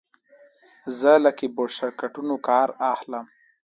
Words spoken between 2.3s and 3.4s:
کار اخلم.